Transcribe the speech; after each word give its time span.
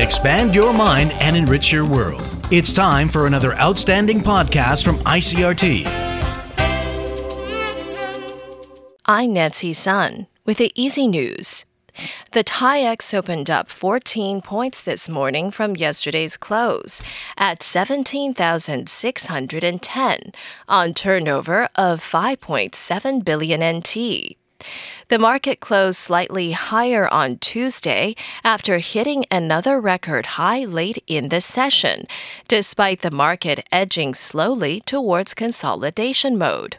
Expand 0.00 0.54
your 0.54 0.72
mind 0.72 1.12
and 1.20 1.36
enrich 1.36 1.70
your 1.70 1.84
world. 1.84 2.24
It's 2.50 2.72
time 2.72 3.06
for 3.06 3.26
another 3.26 3.52
outstanding 3.56 4.20
podcast 4.20 4.82
from 4.82 4.96
ICRT. 4.96 5.84
I'm 9.04 9.34
Nancy 9.34 9.74
Sun 9.74 10.26
with 10.46 10.56
the 10.56 10.72
EZ 10.74 10.96
News. 10.96 11.66
The 12.32 12.42
TAIEX 12.42 13.12
opened 13.12 13.50
up 13.50 13.68
14 13.68 14.40
points 14.40 14.82
this 14.82 15.10
morning 15.10 15.50
from 15.50 15.76
yesterday's 15.76 16.38
close 16.38 17.02
at 17.36 17.62
17,610 17.62 20.32
on 20.66 20.94
turnover 20.94 21.68
of 21.74 22.00
5.7 22.00 23.22
billion 23.22 23.78
NT. 23.78 24.38
The 25.08 25.18
market 25.18 25.60
closed 25.60 25.98
slightly 25.98 26.52
higher 26.52 27.08
on 27.08 27.38
Tuesday 27.38 28.14
after 28.44 28.78
hitting 28.78 29.24
another 29.30 29.80
record 29.80 30.26
high 30.38 30.64
late 30.64 31.02
in 31.06 31.30
the 31.30 31.40
session, 31.40 32.06
despite 32.48 33.00
the 33.00 33.10
market 33.10 33.66
edging 33.72 34.14
slowly 34.14 34.80
towards 34.80 35.34
consolidation 35.34 36.38
mode. 36.38 36.78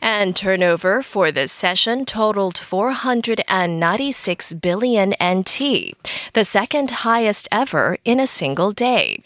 And 0.00 0.34
turnover 0.34 1.02
for 1.02 1.30
the 1.30 1.46
session 1.46 2.04
totaled 2.04 2.56
496 2.58 4.54
billion 4.54 5.14
NT, 5.22 5.94
the 6.32 6.44
second 6.44 6.90
highest 6.90 7.48
ever 7.50 7.98
in 8.04 8.20
a 8.20 8.26
single 8.26 8.72
day. 8.72 9.22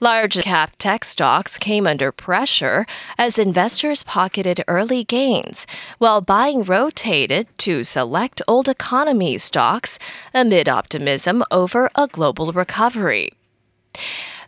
Large 0.00 0.42
cap 0.42 0.72
tech 0.78 1.04
stocks 1.04 1.58
came 1.58 1.86
under 1.86 2.12
pressure 2.12 2.86
as 3.16 3.38
investors 3.38 4.02
pocketed 4.02 4.62
early 4.68 5.04
gains, 5.04 5.66
while 5.98 6.20
buying 6.20 6.62
rotated 6.62 7.46
to 7.58 7.84
select 7.84 8.42
old 8.46 8.68
economy 8.68 9.38
stocks 9.38 9.98
amid 10.32 10.68
optimism 10.68 11.42
over 11.50 11.90
a 11.94 12.06
global 12.06 12.52
recovery. 12.52 13.30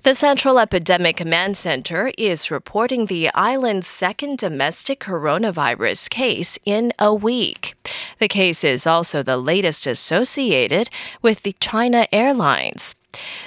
The 0.07 0.15
Central 0.15 0.61
Epidemic 0.61 1.17
Command 1.17 1.57
Center 1.57 2.13
is 2.17 2.49
reporting 2.49 3.07
the 3.07 3.29
island's 3.35 3.89
second 3.89 4.39
domestic 4.39 5.01
coronavirus 5.01 6.09
case 6.11 6.61
in 6.65 6.93
a 6.97 7.13
week. 7.13 7.75
The 8.19 8.29
case 8.29 8.65
is 8.65 8.87
also 8.87 9.23
the 9.23 9.37
latest 9.37 9.87
associated 9.87 10.89
with 11.21 11.43
the 11.43 11.55
China 11.61 12.07
Airlines. 12.13 12.95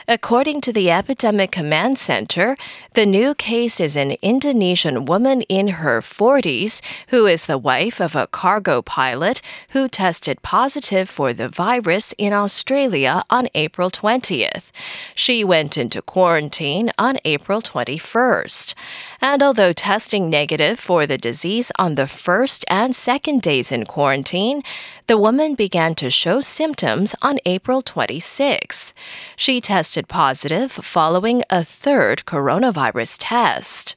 According 0.07 0.61
to 0.61 0.73
the 0.73 0.89
Epidemic 0.91 1.51
Command 1.51 1.97
Center, 1.97 2.57
the 2.93 3.05
new 3.05 3.33
case 3.35 3.79
is 3.79 3.95
an 3.95 4.15
Indonesian 4.21 5.05
woman 5.05 5.41
in 5.43 5.67
her 5.79 6.01
40s 6.01 6.81
who 7.09 7.25
is 7.25 7.45
the 7.45 7.57
wife 7.57 7.99
of 7.99 8.15
a 8.15 8.27
cargo 8.27 8.81
pilot 8.81 9.41
who 9.69 9.87
tested 9.87 10.41
positive 10.41 11.09
for 11.09 11.33
the 11.33 11.49
virus 11.49 12.13
in 12.17 12.33
Australia 12.33 13.23
on 13.29 13.47
April 13.55 13.89
20th. 13.89 14.71
She 15.15 15.43
went 15.43 15.77
into 15.77 16.01
quarantine 16.01 16.91
on 16.97 17.17
April 17.25 17.61
21st. 17.61 18.73
And 19.21 19.43
although 19.43 19.73
testing 19.73 20.29
negative 20.29 20.79
for 20.79 21.05
the 21.05 21.17
disease 21.17 21.71
on 21.77 21.95
the 21.95 22.07
first 22.07 22.63
and 22.67 22.95
second 22.95 23.41
days 23.41 23.71
in 23.71 23.85
quarantine, 23.85 24.63
the 25.09 25.17
woman 25.17 25.55
began 25.55 25.95
to 25.95 26.07
show 26.07 26.39
symptoms 26.39 27.15
on 27.23 27.39
April 27.43 27.81
26th. 27.81 28.93
She 29.35 29.59
tested 29.59 30.07
positive 30.07 30.71
following 30.71 31.41
a 31.49 31.63
third 31.63 32.25
coronavirus 32.25 33.17
test. 33.19 33.95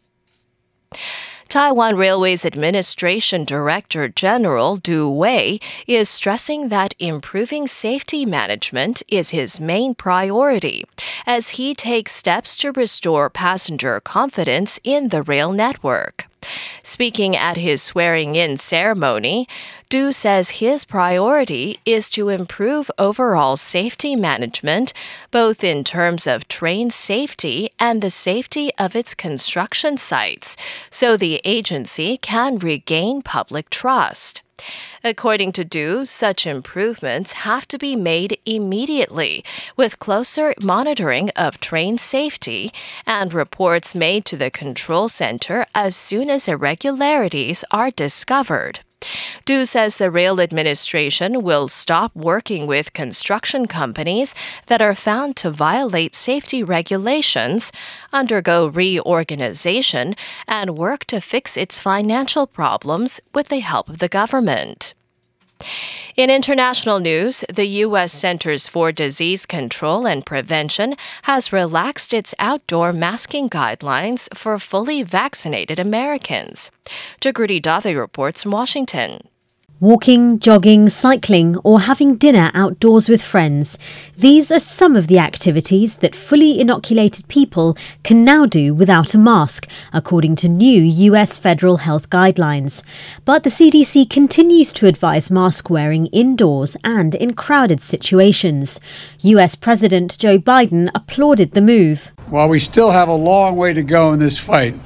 Taiwan 1.50 1.96
Railways 1.96 2.46
Administration 2.46 3.44
Director 3.44 4.08
General 4.08 4.76
Du 4.76 5.06
Wei 5.06 5.60
is 5.86 6.08
stressing 6.08 6.70
that 6.70 6.94
improving 6.98 7.66
safety 7.66 8.24
management 8.24 9.02
is 9.06 9.36
his 9.36 9.60
main 9.60 9.94
priority 9.94 10.86
as 11.26 11.60
he 11.60 11.74
takes 11.74 12.12
steps 12.12 12.56
to 12.56 12.72
restore 12.72 13.28
passenger 13.28 14.00
confidence 14.00 14.80
in 14.82 15.10
the 15.10 15.22
rail 15.22 15.52
network. 15.52 16.31
Speaking 16.82 17.36
at 17.36 17.56
his 17.56 17.82
swearing 17.82 18.36
in 18.36 18.56
ceremony, 18.56 19.46
Du 19.88 20.10
says 20.10 20.60
his 20.62 20.84
priority 20.84 21.78
is 21.84 22.08
to 22.10 22.30
improve 22.30 22.90
overall 22.98 23.56
safety 23.56 24.16
management, 24.16 24.94
both 25.30 25.62
in 25.62 25.84
terms 25.84 26.26
of 26.26 26.48
train 26.48 26.88
safety 26.90 27.70
and 27.78 28.00
the 28.00 28.10
safety 28.10 28.70
of 28.78 28.96
its 28.96 29.14
construction 29.14 29.98
sites, 29.98 30.56
so 30.90 31.16
the 31.16 31.40
agency 31.44 32.16
can 32.16 32.58
regain 32.58 33.20
public 33.20 33.68
trust. 33.68 34.42
According 35.02 35.52
to 35.52 35.64
Du, 35.64 36.04
such 36.04 36.46
improvements 36.46 37.32
have 37.32 37.66
to 37.68 37.78
be 37.78 37.96
made 37.96 38.38
immediately, 38.46 39.44
with 39.76 39.98
closer 39.98 40.54
monitoring 40.62 41.30
of 41.30 41.60
train 41.60 41.98
safety 41.98 42.72
and 43.06 43.34
reports 43.34 43.94
made 43.94 44.24
to 44.26 44.36
the 44.36 44.50
control 44.50 45.08
center 45.08 45.66
as 45.74 45.96
soon 45.96 46.30
as 46.30 46.48
irregularities 46.48 47.64
are 47.70 47.90
discovered. 47.90 48.80
Du 49.44 49.64
says 49.64 49.96
the 49.96 50.10
rail 50.10 50.40
administration 50.40 51.42
will 51.42 51.68
stop 51.68 52.14
working 52.14 52.66
with 52.66 52.92
construction 52.92 53.66
companies 53.66 54.34
that 54.66 54.82
are 54.82 54.94
found 54.94 55.36
to 55.36 55.50
violate 55.50 56.14
safety 56.14 56.62
regulations, 56.62 57.72
undergo 58.12 58.66
reorganization, 58.66 60.14
and 60.46 60.78
work 60.78 61.04
to 61.06 61.20
fix 61.20 61.56
its 61.56 61.80
financial 61.80 62.46
problems 62.46 63.20
with 63.34 63.48
the 63.48 63.60
help 63.60 63.88
of 63.88 63.98
the 63.98 64.08
government. 64.08 64.94
In 66.14 66.28
international 66.28 67.00
news, 67.00 67.44
the 67.48 67.66
U.S. 67.86 68.12
Centers 68.12 68.68
for 68.68 68.92
Disease 68.92 69.46
Control 69.46 70.06
and 70.06 70.26
Prevention 70.26 70.94
has 71.22 71.52
relaxed 71.52 72.12
its 72.12 72.34
outdoor 72.38 72.92
masking 72.92 73.48
guidelines 73.48 74.28
for 74.36 74.58
fully 74.58 75.02
vaccinated 75.02 75.78
Americans. 75.78 76.70
Jagruti 77.22 77.62
Dave 77.62 77.96
reports 77.96 78.42
from 78.42 78.52
Washington. 78.52 79.28
Walking, 79.82 80.38
jogging, 80.38 80.88
cycling, 80.90 81.56
or 81.64 81.80
having 81.80 82.14
dinner 82.14 82.52
outdoors 82.54 83.08
with 83.08 83.20
friends. 83.20 83.76
These 84.16 84.52
are 84.52 84.60
some 84.60 84.94
of 84.94 85.08
the 85.08 85.18
activities 85.18 85.96
that 85.96 86.14
fully 86.14 86.60
inoculated 86.60 87.26
people 87.26 87.76
can 88.04 88.24
now 88.24 88.46
do 88.46 88.74
without 88.74 89.12
a 89.12 89.18
mask, 89.18 89.68
according 89.92 90.36
to 90.36 90.48
new 90.48 90.80
US 90.80 91.36
federal 91.36 91.78
health 91.78 92.10
guidelines. 92.10 92.84
But 93.24 93.42
the 93.42 93.50
CDC 93.50 94.08
continues 94.08 94.70
to 94.74 94.86
advise 94.86 95.32
mask 95.32 95.68
wearing 95.68 96.06
indoors 96.12 96.76
and 96.84 97.16
in 97.16 97.34
crowded 97.34 97.80
situations. 97.80 98.78
US 99.22 99.56
President 99.56 100.16
Joe 100.16 100.38
Biden 100.38 100.92
applauded 100.94 101.54
the 101.54 101.60
move. 101.60 102.12
While 102.28 102.48
we 102.48 102.60
still 102.60 102.92
have 102.92 103.08
a 103.08 103.14
long 103.14 103.56
way 103.56 103.72
to 103.72 103.82
go 103.82 104.12
in 104.12 104.20
this 104.20 104.38
fight, 104.38 104.76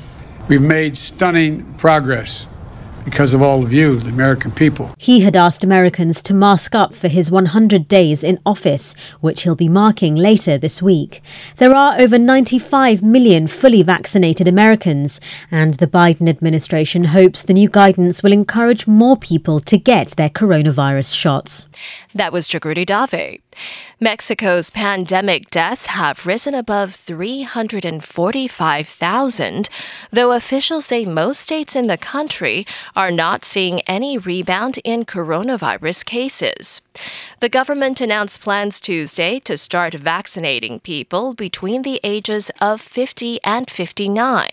we've 0.48 0.62
made 0.62 0.96
stunning 0.96 1.74
progress 1.74 2.46
because 3.06 3.32
of 3.32 3.40
all 3.40 3.62
of 3.62 3.72
you, 3.72 3.96
the 4.00 4.10
American 4.10 4.50
people. 4.50 4.92
He 4.98 5.20
had 5.20 5.36
asked 5.36 5.62
Americans 5.62 6.20
to 6.22 6.34
mask 6.34 6.74
up 6.74 6.92
for 6.92 7.06
his 7.06 7.30
100 7.30 7.86
days 7.86 8.24
in 8.24 8.40
office, 8.44 8.96
which 9.20 9.44
he'll 9.44 9.54
be 9.54 9.68
marking 9.68 10.16
later 10.16 10.58
this 10.58 10.82
week. 10.82 11.22
There 11.58 11.72
are 11.72 12.00
over 12.00 12.18
95 12.18 13.04
million 13.04 13.46
fully 13.46 13.84
vaccinated 13.84 14.48
Americans, 14.48 15.20
and 15.52 15.74
the 15.74 15.86
Biden 15.86 16.28
administration 16.28 17.04
hopes 17.04 17.42
the 17.42 17.54
new 17.54 17.68
guidance 17.68 18.24
will 18.24 18.32
encourage 18.32 18.88
more 18.88 19.16
people 19.16 19.60
to 19.60 19.78
get 19.78 20.08
their 20.16 20.28
coronavirus 20.28 21.14
shots. 21.14 21.68
That 22.16 22.32
was 22.32 22.48
Jagruti 22.48 22.86
Dave. 22.86 23.42
Mexico's 24.00 24.70
pandemic 24.70 25.50
deaths 25.50 25.86
have 25.86 26.26
risen 26.26 26.54
above 26.54 26.94
345,000, 26.94 29.68
though 30.10 30.32
officials 30.32 30.86
say 30.86 31.04
most 31.04 31.40
states 31.40 31.76
in 31.76 31.86
the 31.86 31.98
country 31.98 32.66
are 32.94 33.10
not 33.10 33.44
seeing 33.44 33.80
any 33.82 34.16
rebound 34.18 34.78
in 34.84 35.04
coronavirus 35.04 36.04
cases. 36.04 36.80
The 37.40 37.48
government 37.48 38.00
announced 38.00 38.42
plans 38.42 38.80
Tuesday 38.80 39.40
to 39.40 39.58
start 39.58 39.94
vaccinating 39.94 40.80
people 40.80 41.34
between 41.34 41.82
the 41.82 42.00
ages 42.02 42.50
of 42.60 42.80
50 42.80 43.38
and 43.44 43.70
59. 43.70 44.48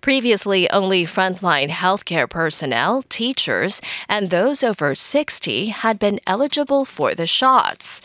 Previously, 0.00 0.68
only 0.70 1.04
frontline 1.04 1.70
healthcare 1.70 2.28
personnel, 2.28 3.02
teachers, 3.08 3.80
and 4.08 4.30
those 4.30 4.64
over 4.64 4.94
60 4.94 5.66
had 5.66 5.98
been 5.98 6.20
eligible 6.26 6.84
for 6.96 7.14
the 7.14 7.26
shots. 7.26 8.00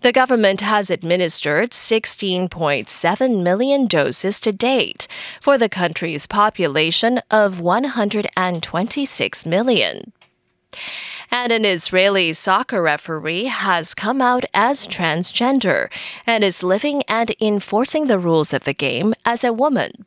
The 0.00 0.12
government 0.12 0.62
has 0.62 0.90
administered 0.90 1.70
16.7 1.70 3.42
million 3.42 3.86
doses 3.86 4.40
to 4.40 4.50
date 4.50 5.06
for 5.40 5.56
the 5.56 5.68
country's 5.68 6.26
population 6.26 7.20
of 7.30 7.60
126 7.60 9.46
million. 9.46 10.12
And 11.30 11.52
an 11.52 11.64
Israeli 11.64 12.32
soccer 12.32 12.82
referee 12.82 13.44
has 13.44 13.94
come 13.94 14.20
out 14.20 14.44
as 14.52 14.88
transgender 14.88 15.88
and 16.26 16.42
is 16.42 16.64
living 16.64 17.04
and 17.08 17.32
enforcing 17.40 18.08
the 18.08 18.18
rules 18.18 18.52
of 18.52 18.64
the 18.64 18.74
game 18.74 19.14
as 19.24 19.44
a 19.44 19.52
woman. 19.52 20.04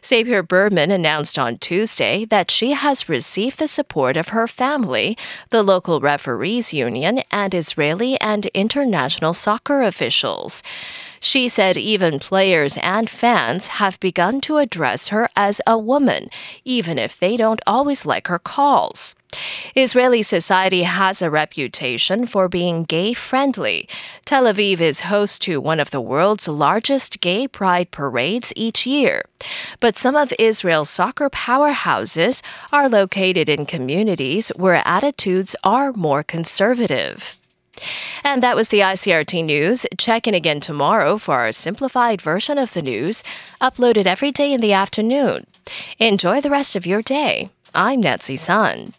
Sapir 0.00 0.46
Berman 0.46 0.90
announced 0.90 1.38
on 1.38 1.58
Tuesday 1.58 2.24
that 2.26 2.50
she 2.50 2.72
has 2.72 3.08
received 3.08 3.58
the 3.58 3.66
support 3.66 4.16
of 4.16 4.28
her 4.28 4.46
family, 4.46 5.16
the 5.50 5.62
local 5.62 6.00
referees 6.00 6.72
union, 6.72 7.20
and 7.30 7.54
Israeli 7.54 8.20
and 8.20 8.46
international 8.46 9.34
soccer 9.34 9.82
officials. 9.82 10.62
She 11.20 11.48
said 11.48 11.76
even 11.76 12.18
players 12.18 12.78
and 12.82 13.08
fans 13.10 13.66
have 13.66 13.98
begun 14.00 14.40
to 14.42 14.58
address 14.58 15.08
her 15.08 15.28
as 15.34 15.60
a 15.66 15.78
woman, 15.78 16.28
even 16.64 16.98
if 16.98 17.18
they 17.18 17.36
don't 17.36 17.60
always 17.66 18.06
like 18.06 18.28
her 18.28 18.38
calls. 18.38 19.16
Israeli 19.74 20.22
society 20.22 20.84
has 20.84 21.20
a 21.20 21.30
reputation 21.30 22.26
for 22.26 22.48
being 22.48 22.84
gay 22.84 23.12
friendly. 23.12 23.88
Tel 24.24 24.44
Aviv 24.44 24.80
is 24.80 25.00
host 25.00 25.42
to 25.42 25.60
one 25.60 25.80
of 25.80 25.90
the 25.90 26.00
world's 26.00 26.48
largest 26.48 27.20
gay 27.20 27.48
pride 27.48 27.90
parades 27.90 28.52
each 28.56 28.86
year. 28.86 29.22
But 29.80 29.96
some 29.96 30.16
of 30.16 30.32
Israel's 30.38 30.90
soccer 30.90 31.30
powerhouses 31.30 32.42
are 32.72 32.88
located 32.88 33.48
in 33.48 33.66
communities 33.66 34.50
where 34.56 34.82
attitudes 34.86 35.54
are 35.64 35.92
more 35.92 36.22
conservative. 36.22 37.36
And 38.24 38.42
that 38.42 38.56
was 38.56 38.70
the 38.70 38.80
ICRT 38.80 39.44
news. 39.44 39.86
Check 39.98 40.26
in 40.26 40.34
again 40.34 40.60
tomorrow 40.60 41.18
for 41.18 41.34
our 41.34 41.52
simplified 41.52 42.20
version 42.20 42.58
of 42.58 42.72
the 42.72 42.82
news, 42.82 43.22
uploaded 43.60 44.06
every 44.06 44.32
day 44.32 44.52
in 44.52 44.60
the 44.60 44.72
afternoon. 44.72 45.46
Enjoy 45.98 46.40
the 46.40 46.50
rest 46.50 46.76
of 46.76 46.86
your 46.86 47.02
day. 47.02 47.50
I'm 47.74 48.00
Nancy 48.00 48.36
Sun. 48.36 48.94